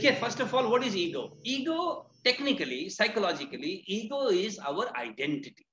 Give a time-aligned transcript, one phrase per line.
[0.00, 1.80] देखिए first of all what is ego ego
[2.24, 5.64] technically psychologically ego is our identity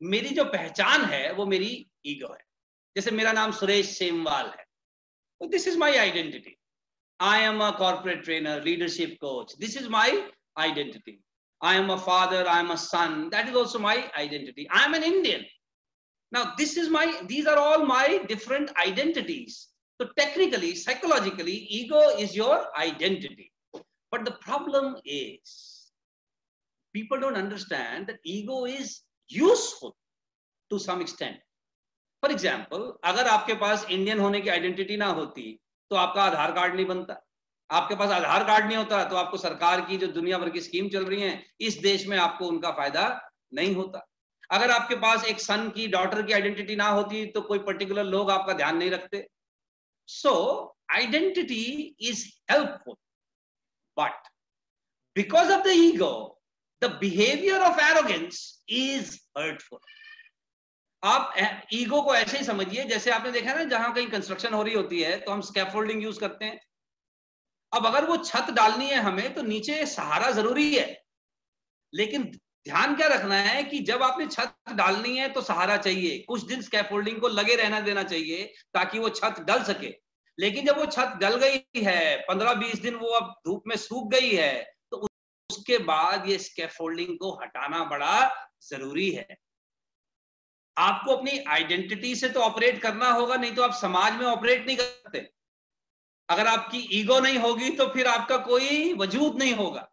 [0.00, 1.70] मेरी जो पहचान है वो मेरी
[2.06, 2.44] ईगो है।
[2.96, 6.56] जैसे मेरा नाम सुरेश सेमवाल है। This is my identity
[7.20, 10.22] I am a corporate trainer leadership coach this is my
[10.58, 11.18] identity
[11.64, 14.94] I am a father I am a son that is also my identity I am
[14.94, 15.46] an Indian
[16.32, 19.68] Now, this is my, these are all my different identities.
[20.00, 23.52] So, technically, psychologically, ego is your identity.
[24.12, 25.92] But the problem is,
[26.94, 29.96] people don't understand that ego is useful
[30.70, 31.36] to some extent.
[32.22, 35.42] For example अगर आपके पास Indian होने की identity ना होती
[35.90, 37.16] तो आपका आधार card नहीं बनता
[37.70, 40.88] आपके पास आधार कार्ड नहीं होता तो आपको सरकार की जो दुनिया भर की स्कीम
[40.94, 41.34] चल रही है
[41.68, 43.04] इस देश में आपको उनका फ़ायदा
[43.54, 44.06] नहीं होता
[44.50, 48.30] अगर आपके पास एक सन की डॉटर की आइडेंटिटी ना होती तो कोई पर्टिकुलर लोग
[48.30, 49.26] आपका ध्यान नहीं रखते
[50.08, 50.34] so
[50.94, 52.94] identity is helpful
[53.96, 54.28] but
[55.16, 56.40] because of the ego
[56.82, 59.78] the behaviour of arrogance is hurtful
[61.02, 61.34] आप
[61.72, 65.00] ईगो को ऐसे ही समझिए, जैसे आपने देखा ना, जहाँ कहीं कंस्ट्रक्शन हो रही होती
[65.00, 66.60] है तो हम स्कैफोल्डिंग यूज़ करते हैं।
[67.72, 70.86] अब अगर वो छत डालनी है हमें तो नीचे सहारा ज़रूरी है।
[71.92, 72.24] लेकिन
[72.66, 76.62] ध्यान क्या रखना है कि जब आपने छत डालनी है तो सहारा चाहिए। कुछ दिन
[76.62, 78.44] स्कैफोल्डिंग को लगे रहना देना चाहिए,
[78.74, 79.90] ताकि वो छत डल सके।
[80.38, 84.10] लेकिन जब वो छत गल गई है, पंद्रह बीस दिन वो अब धूप में सूख
[84.12, 85.06] गई है तो
[85.50, 88.16] उसके बाद ये स्कैफोल्डिंग को हटाना बड़ा
[88.62, 89.36] ज़रूरी है।
[90.76, 94.76] आपको अपनी आइडेंटिटी से तो ऑपरेट करना होगा, नहीं तो आप समाज में ऑपरेट नहीं
[94.76, 95.18] करते।
[96.28, 99.88] अगर आपकी ईगो नहीं होगी तो फिर आपका कोई वजूद नहीं होगा।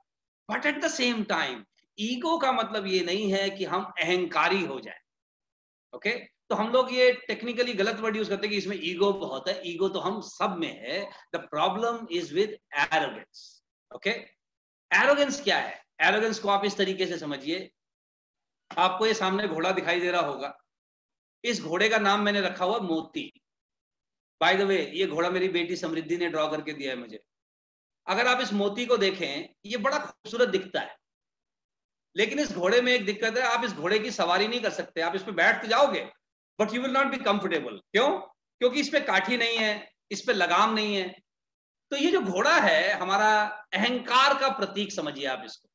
[0.50, 1.64] But at the same time
[1.98, 5.00] ego का मतलब ये नहीं है कि हम अहंकारी हो जाए।
[5.94, 6.20] Okay okay?
[6.52, 9.62] तो हम लोग ये टेक्निकली गलत वर्ड यूज़ करते हैं कि इसमें ईगो बहुत है।
[9.68, 11.00] ईगो तो हम सब में है।
[11.36, 12.58] The problem is with
[12.94, 13.64] arrogance
[13.96, 14.10] okay
[14.92, 15.86] arrogance क्या है?
[16.02, 17.72] एरोगेंस को आप इस तरीके से समझिए।
[18.78, 20.54] आपको ये सामने घोड़ा दिखाई दे रहा होगा।
[21.44, 23.32] इस घोड़े का नाम मैंने रखा हुआ मोती।
[24.42, 27.24] बाय द वे ये घोड़ा मेरी बेटी समृद्धि ने ड्रॉ करके दिया है मुझे।
[28.08, 30.98] अगर आप इस मोती को देखें, ये बड़ा खूबसूरत दिखता है।
[32.16, 35.02] लेकिन इस घोड़े में एक दिक्कत है, आप इस घोड़े की सवारी नहीं कर सकते।
[35.02, 36.10] आप इस पर बैठ तो जाओगे
[36.62, 38.10] but you will not be comfortable क्यों?
[38.62, 41.10] क्योंकि इस पे काठी नहीं है, इस पे लगाम नहीं है।
[41.92, 43.30] तो ये जो घोड़ा है, हमारा
[43.74, 45.70] अहंकार का प्रतीक समझिए आप इसको।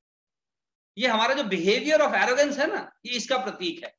[0.96, 3.92] ये हमारा जो बिहेवियर ऑफ़ एरोगेंस है ना, ये इसका प्रतीक है।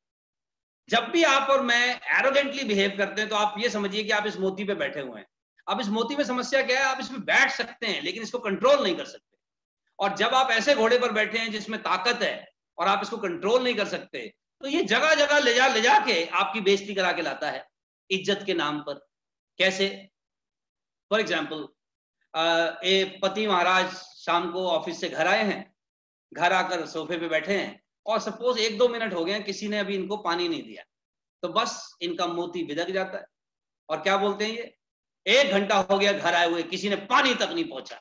[0.88, 4.26] जब भी आप और मैं एरोगेंटली बिहेव करते हैं तो आप ये समझिए कि आप
[4.26, 5.26] इस मोती पे बैठे हुए हैं।
[5.66, 6.84] अब इस मोती में समस्या क्या है?
[6.84, 9.36] आप इसमें बैठ सकते हैं, लेकिन इसको कंट्रोल नहीं कर सकते।
[9.98, 12.48] और जब आप ऐसे घोड़े पर बैठे हैं जिसमें ताकत है,
[12.78, 14.32] और आप इसको कंट्रोल नहीं कर सकते
[14.62, 17.66] तो ये जगह जगह ले जा, ले जाके आपकी बेइज्जती करा के लाता है
[18.10, 18.94] इज़्ज़त के नाम पर।
[19.58, 19.88] कैसे?
[21.10, 21.66] फॉर एग्ज़ाम्पल
[22.84, 25.74] ए पति महाराज शाम को ऑफ़िस से घर आए हैं,
[26.32, 29.78] घर आकर सोफे पे बैठे हैं और सपोज़ एक दो मिनट हो गए किसी ने
[29.78, 30.82] अभी इनको पानी नहीं दिया।
[31.42, 33.26] तो बस इनका मोती बिदक जाता है।
[33.88, 34.74] और क्या बोलते हैं ये?
[35.26, 38.00] एक घंटा हो गया घर आए हुए, किसी ने पानी तक नहीं पहुँचा।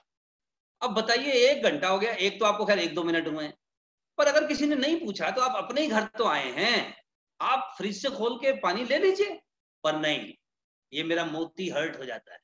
[0.81, 3.47] अब बताइए, एक घंटा हो गया, एक तो आपको खैर एक दो मिनट हुए
[4.17, 6.95] पर अगर किसी ने नहीं पूछा तो आप अपने ही घर तो आए हैं।
[7.39, 9.39] आप फ्रिज से खोल के पानी ले लीजिए।
[9.83, 10.33] पर नहीं,
[10.93, 12.39] ये मेरा मोती हर्ट हो जाता है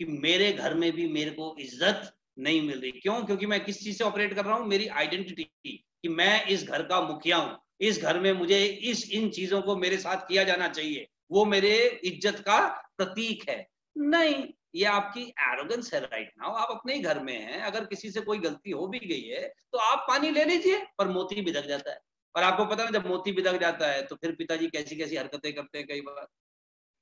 [0.00, 3.22] कि मेरे घर में भी मेरे को इज़्ज़त नहीं मिल रही। क्यों?
[3.24, 4.66] क्योंकि मैं किस चीज़ से ऑपरेट कर रहा हूँ?
[4.66, 9.28] मेरी आइडेंटिटी कि मैं इस घर का मुखिया हूँ। इस घर में मुझे इस, इन
[9.30, 12.58] चीज़ों को मेरे साथ किया जाना चाहिए। वो मेरे इज़्ज़त का
[12.96, 17.60] प्रतीक है। नहीं ये आपकी एरोगेंस है राइट नाउ आप अपने ही घर में हैं।
[17.62, 19.42] अगर किसी से कोई गलती हो भी गई है
[19.72, 21.98] तो आप पानी ले लीजिए, पर मोती बिदक जाता है।
[22.34, 25.52] और आपको पता ना, जब मोती बिदक जाता है तो फिर पिताजी कैसी कैसी हरकतें
[25.54, 26.26] करते हैं कई बार।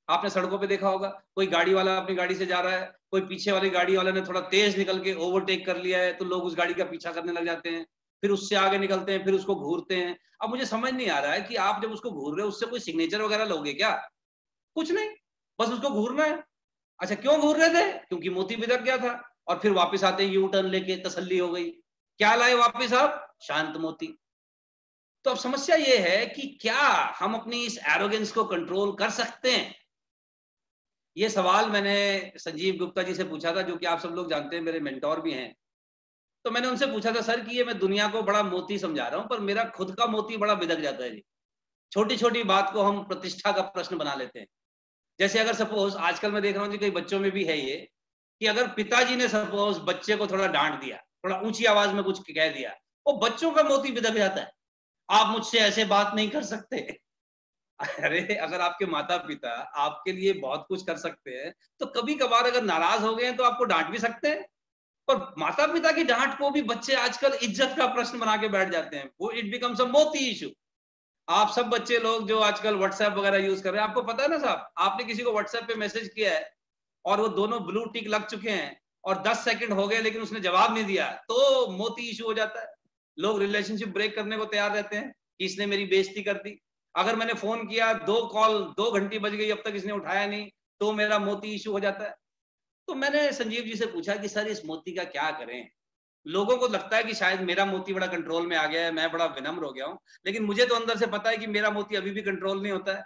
[0.07, 3.21] आपने सड़कों पे देखा होगा, कोई गाड़ी वाला अपनी गाड़ी से जा रहा है, कोई
[3.21, 6.43] पीछे वाली गाड़ी वाले ने थोड़ा तेज निकल के ओवरटेक कर लिया है तो लोग
[6.43, 7.85] उस गाड़ी का पीछा करने लग जाते हैं।
[8.23, 11.33] फिर उससे आगे निकलते हैं, फिर उसको घूरते हैं। अब मुझे समझ नहीं आ रहा
[11.33, 13.91] है कि आप जब उसको घूर रहे हो, उससे कोई सिग्नेचर वगैरह लोगे क्या?
[14.75, 15.09] कुछ नहीं।
[15.59, 16.43] बस उसको घूरना है।
[16.99, 17.97] अच्छा क्यों घूर रहे थे?
[17.97, 21.69] क्योंकि मोती बिदक गया था और फिर वापस आते यू टर्न लेके तसल्ली हो गई।
[22.17, 23.35] क्या लाए वापिस आप?
[23.41, 24.19] शांत मोती।
[25.25, 29.51] तो अब समस्या ये है कि क्या हम अपनी इस एरोगेंस को कंट्रोल कर सकते
[29.51, 29.75] हैं?
[31.17, 34.55] ये सवाल मैंने संजीव गुप्ता जी से पूछा था, जो कि आप सब लोग जानते
[34.55, 35.55] हैं, मेरे मेंटोर भी हैं।
[36.45, 39.19] तो मैंने उनसे पूछा था, सर, कि ये मैं दुनिया को बड़ा मोती समझा रहा
[39.19, 41.23] हूँ, पर मेरा खुद का मोती बड़ा बिदक जाता है जी।
[41.91, 44.47] छोटी छोटी बात को हम प्रतिष्ठा का प्रश्न बना लेते हैं।
[45.19, 47.75] जैसे अगर सपोज़ आजकल मैं देख रहा हूँ जी कई बच्चों में भी है ये,
[48.41, 52.19] कि अगर पिताजी ने सपोज़ बच्चे को थोड़ा डांट दिया, थोड़ा ऊँची आवाज़ में कुछ
[52.29, 52.71] कह दिया,
[53.05, 54.51] वो बच्चों का मोती बिदक जाता है।
[55.09, 56.77] आप मुझसे ऐसे बात नहीं कर सकते।
[58.05, 62.47] अरे, अगर आपके माता पिता आपके लिए बहुत कुछ कर सकते हैं तो कभी कभार
[62.47, 64.43] अगर नाराज़ हो गए तो आपको डांट भी सकते हैं।
[65.07, 68.71] पर माता पिता की डांट को भी बच्चे आजकल इज़्ज़त का प्रश्न बना के बैठ
[68.71, 70.49] जाते हैं। वो इट बिकम्स अ मोती इशू
[71.27, 74.29] आप सब बच्चे लोग जो आजकल व्हाट्सएप वगैरह यूज़ कर रहे हैं, आपको पता है
[74.29, 76.49] ना साहब, आपने किसी को व्हाट्सएप पे मैसेज किया है
[77.05, 80.39] और वो दोनों ब्लू टिक लग चुके हैं और 10 सेकंड हो गए लेकिन उसने
[80.39, 82.67] जवाब नहीं दिया तो मोती इशू हो जाता है।
[83.17, 86.59] लोग रिलेशनशिप ब्रेक करने को तैयार रहते हैं कि इसने मेरी बेइज्जती कर दी।
[86.95, 90.49] अगर मैंने फ़ोन किया, दो कॉल दो घंटी बज गई, अब तक इसने उठाया नहीं
[90.81, 92.15] तो मेरा मोती इशू हो जाता है।
[92.87, 95.69] तो मैंने संजीव जी से पूछा कि, सर, इस मोती का क्या करें?
[96.25, 99.11] लोगों को लगता है कि शायद मेरा मोती बड़ा कंट्रोल में आ गया है, मैं
[99.11, 101.95] बड़ा विनम्र हो गया हूँ, लेकिन मुझे तो अंदर से पता है कि मेरा मोती
[101.95, 103.03] अभी भी कंट्रोल नहीं होता है।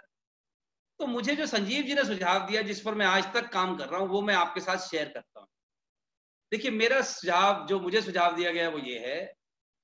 [1.00, 3.88] तो मुझे जो संजीव जी ने सुझाव दिया, जिस पर मैं आज तक काम कर
[3.88, 5.48] रहा हूँ, वो मैं आपके साथ शेयर करता हूँ।
[6.52, 9.20] देखिए, मेरा सुझाव, जो मुझे सुझाव दिया गया वो ये है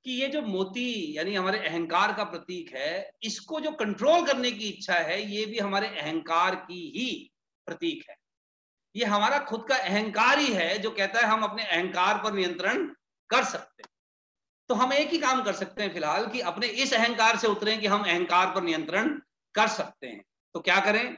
[0.04, 4.68] कि ये जो मोती, यानी हमारे अहंकार का प्रतीक है, इसको जो कंट्रोल करने की
[4.68, 7.30] इच्छा है, ये भी हमारे अहंकार की ही
[7.66, 8.16] प्रतीक है।
[8.94, 12.88] ये हमारा खुद का अहंकार ही है, जो कहता है हम अपने अहंकार पर नियंत्रण
[13.34, 13.90] कर सकते हैं।
[14.68, 17.80] तो हम एक ही काम कर सकते हैं फ़िलहाल कि अपने इस अहंकार से उतरें
[17.80, 19.18] कि हम अहंकार पर नियंत्रण
[19.54, 21.16] कर सकते हैं। तो क्या करें?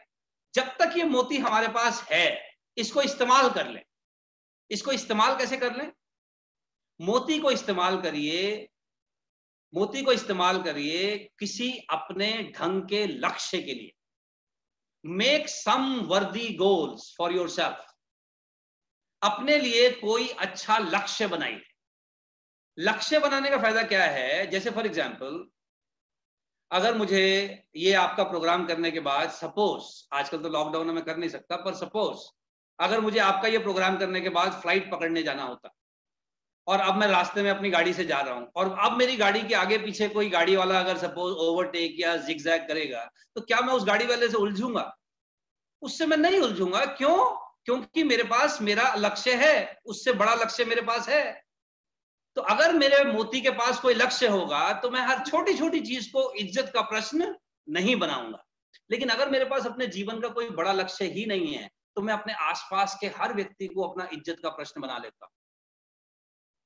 [0.55, 3.83] जब तक ये मोती हमारे पास है, इसको इस्तेमाल कर लें।
[4.71, 5.93] इसको इस्तेमाल कैसे कर लें?
[7.01, 8.69] मोती को इस्तेमाल करिए,
[9.75, 13.93] मोती को इस्तेमाल करिए किसी अपने ढंग के लक्ष्य के लिए।
[15.05, 17.85] मेक सम वर्दी गोल्स फॉर योर सेल्फ
[19.23, 21.63] अपने लिए कोई अच्छा लक्ष्य बनाइए।
[22.79, 24.47] लक्ष्य बनाने का फ़ायदा क्या है?
[24.47, 25.45] जैसे फॉर एग्ज़ाम्पल
[26.71, 31.31] अगर मुझे ये आपका प्रोग्राम करने के बाद सपोज़ आजकल तो लॉकडाउन में कर नहीं
[31.31, 32.29] सकता, पर सपोज़
[32.79, 35.75] अगर मुझे आपका ये प्रोग्राम करने के बाद फ़्लाइट पकड़ने जाना होता
[36.67, 39.43] और अब मैं रास्ते में अपनी गाड़ी से जा रहा हूँ और अब मेरी गाड़ी
[39.43, 43.05] के आगे पीछे कोई गाड़ी वाला अगर सपोज़ ओवरटेक या जिग करेगा
[43.37, 44.93] तो क्या मैं उस गाड़ी वाले से उलझूँगा?
[45.83, 47.17] उससे मैं नहीं उलझूँगा। क्यों?
[47.65, 51.46] क्योंकि मेरे पास मेरा लक्ष्य है, उससे बड़ा लक्ष्य मेरे पास है।
[52.37, 56.11] तो अगर मेरे मोती के पास कोई लक्ष्य होगा तो मैं हर छोटी छोटी चीज़
[56.13, 57.35] को इज़्ज़त का प्रश्न
[57.69, 58.43] नहीं बनाऊँगा।
[58.91, 62.15] लेकिन अगर मेरे पास अपने जीवन का कोई बड़ा लक्ष्य ही नहीं है तो मैं
[62.15, 65.29] अपने आसपास के हर व्यक्ति को अपना इज़्ज़त का प्रश्न बना लेता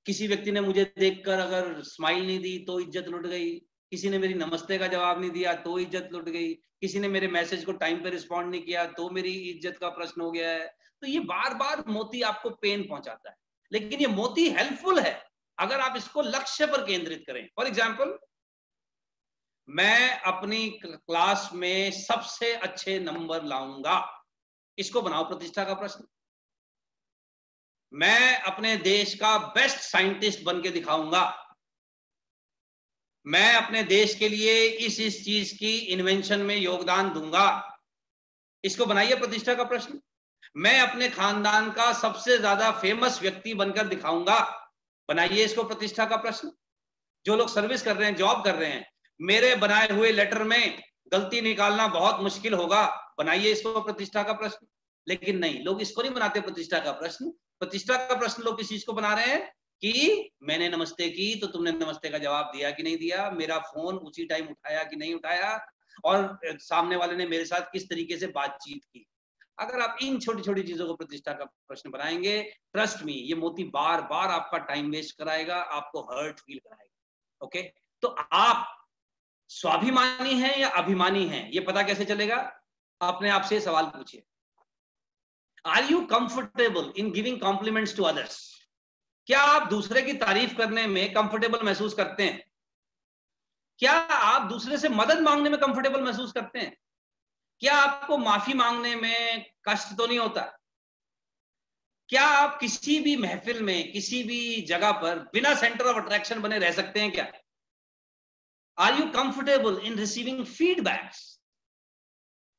[0.06, 3.50] किसी व्यक्ति ने मुझे देखकर अगर स्माइल नहीं दी तो इज़्ज़त लुट गई।
[3.92, 7.28] किसी ने मेरी नमस्ते का जवाब नहीं दिया तो इज़्ज़त लुट गई। किसी ने मेरे
[7.28, 10.66] मैसेज को टाइम पे रिस्पॉन्ड नहीं किया तो मेरी इज़्ज़त का प्रश्न हो गया है।
[11.02, 13.36] तो ये बार बार मोती आपको पेन पहुंचाता है।
[13.72, 15.12] लेकिन ये मोती हेल्पफुल है।
[15.60, 18.18] अगर आप इसको लक्ष्य पर केंद्रित करें। फॉर एग्ज़ाम्पल
[19.68, 23.98] मैं अपनी क्लास में सबसे अच्छे नंबर लाऊँगा।
[24.78, 26.06] इसको बनाओ प्रतिष्ठा का प्रश्न।
[27.92, 31.22] मैं अपने देश का बेस्ट साइंटिस्ट बन के दिखाऊँगा।
[33.26, 37.48] मैं अपने देश के लिए इस इस चीज़ की इन्वेंशन में योगदान दूँगा।
[38.64, 40.00] इसको बनाइए प्रतिष्ठा का प्रश्न।
[40.56, 44.38] मैं अपने खानदान का सबसे ज़्यादा फ़ेमस व्यक्ति बनकर दिखाऊँगा।
[45.10, 46.52] बनाइए इसको प्रतिष्ठा का प्रश्न।
[47.26, 50.82] जो लोग सर्विस कर रहे हैं, जॉब कर रहे हैं, मेरे बनाए हुए लेटर में
[51.12, 54.66] गलती निकालना बहुत मुश्किल होगा। बनाइए इसको प्रतिष्ठा का प्रश्न।
[55.08, 58.86] लेकिन नहीं, लोग इसको नहीं बनाते प्रतिष्ठा का प्रश्न। प्रतिष्ठा का प्रश्न लोग किस चीज़
[58.86, 59.52] को बना रहे हैं?
[59.80, 63.96] कि मैंने नमस्ते की तो तुमने नमस्ते का जवाब दिया कि नहीं दिया, मेरा फ़ोन
[63.96, 65.66] उसी टाइम उठाया कि नहीं उठाया,
[66.04, 69.06] और सामने वाले ने मेरे साथ किस तरीके से बातचीत की।
[69.60, 72.40] अगर आप इन छोटी छोटी चीज़ों को प्रतिष्ठा का प्रश्न बनाएँगे
[72.72, 77.62] ट्रस्ट मी ये मोती बार बार आपका टाइम वेस्ट कराएगा, आपको हर्ट फील कराएगा ओके
[78.02, 78.66] तो आप
[79.50, 81.50] स्वाभिमानी हैं या अभिमानी हैं?
[81.50, 82.36] ये पता कैसे चलेगा?
[83.00, 84.22] अपने आप से सवाल पूछिए।
[85.64, 88.38] Are you comfortable in giving compliments to others
[89.26, 92.44] क्या आप दूसरे की तारीफ़ करने में कंफर्टेबल महसूस करते हैं?
[93.80, 96.76] क्या आप दूसरे से मदद मांगने में कंफर्टेबल महसूस करते हैं?
[97.60, 100.40] क्या आपको माफ़ी मांगने में कष्ट तो नहीं होता?
[102.08, 106.58] क्या आप किसी भी महफिल में, किसी भी जगह पर बिना सेंटर ऑफ़ अट्रैक्शन बने
[106.58, 107.32] रह सकते हैं क्या?
[108.78, 111.40] Are you comfortable in receiving feedbacks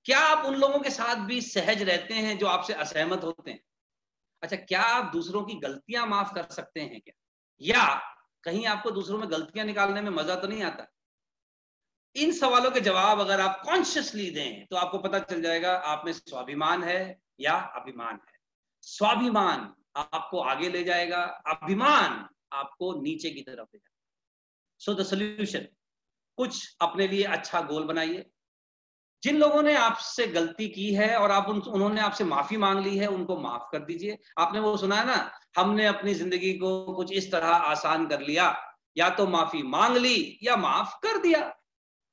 [0.05, 3.60] क्या आप उन लोगों के साथ भी सहज रहते हैं जो आपसे असहमत होते हैं?
[4.43, 7.13] अच्छा क्या आप दूसरों की गलतियाँ माफ़ कर सकते हैं क्या?
[7.62, 8.01] या
[8.43, 10.88] कहीं आपको दूसरों में गलतियाँ निकालने में मज़ा तो नहीं आता?
[12.15, 16.12] इन सवालों के जवाब अगर आप कॉन्शियसली दें तो आपको पता चल जाएगा आप में
[16.13, 18.39] स्वाभिमान है या अभिमान है।
[18.82, 24.00] स्वाभिमान आपको आगे ले जाएगा, अभिमान आपको नीचे की तरफ़ ले जाएगा।
[24.80, 25.68] सो द सोल्यूशन
[26.38, 28.25] कुछ अपने लिए अच्छा गोल बनाइए।
[29.24, 32.98] जिन लोगों ने आपसे गलती की है और आप उन, उन्होंने आपसे माफ़ी मांग ली
[32.98, 37.12] है, उनको माफ़ कर दीजिए। आपने वो सुना है ना, हमने अपनी ज़िंदगी को कुछ
[37.12, 38.56] इस तरह आसान कर लिया,
[38.98, 41.61] या तो माफ़ी मांग ली या माफ़ कर दिया।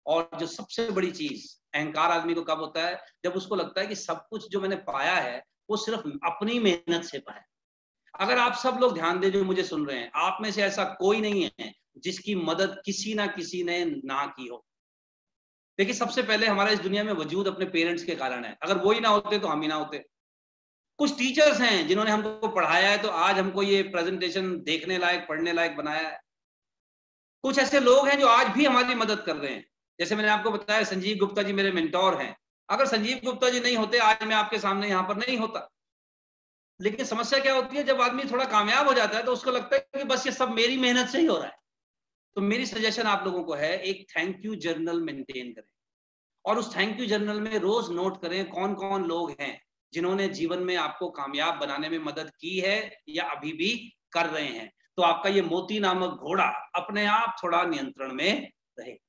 [0.09, 3.01] और जो सबसे बड़ी चीज़, अहंकार आदमी को कब होता है?
[3.25, 7.05] जब उसको लगता है कि सब कुछ जो मैंने पाया है, वो सिर्फ़ अपनी मेहनत
[7.05, 7.45] से पाया
[8.15, 10.85] अगर आप सब लोग ध्यान दें जो मुझे सुन रहे हैं, आप में से ऐसा
[10.85, 14.65] कोई नहीं है जिसकी मदद किसी ना किसी ने ना की हो।
[15.79, 18.93] देखिए, सबसे पहले हमारा इस दुनिया में वजूद अपने पेरेंट्स के कारण है। अगर वो
[18.93, 19.99] ही ना होते तो हम ही ना होते।
[20.99, 25.53] कुछ टीचर्स हैं जिन्होंने हमको पढ़ाया है तो आज हमको ये प्रेजेंटेशन देखने लायक, पढ़ने
[25.53, 26.21] लायक बनाया है।
[27.43, 29.67] कुछ ऐसे लोग हैं जो आज भी हमारी मदद कर रहे हैं।
[30.01, 32.37] जैसे मैंने आपको बताया, संजीव गुप्ता जी मेरे मेंटोर हैं।
[32.69, 35.69] अगर संजीव गुप्ता जी नहीं होते, आज मैं आपके सामने यहाँ पर नहीं होता।
[36.81, 39.77] लेकिन समस्या क्या होती है, जब आदमी थोड़ा कामयाब हो जाता है तो उसको लगता
[39.77, 41.57] है कि बस ये सब मेरी मेहनत से ही हो रहा है।
[42.35, 45.71] तो मेरी सजेशन आप लोगों को है, एक थैंक यू जर्नल मेंटेन करें।
[46.45, 49.63] और उस थैंक यू जर्नल में रोज नोट करें कौन कौन लोग हैं,
[49.93, 54.49] जिन्होंने जीवन में आपको कामयाब बनाने में मदद की है या अभी भी कर रहे
[54.49, 59.08] हैं। तो आपका ये मोती नामक घोड़ा अपने आप थोड़ा नियंत्रण में रहे।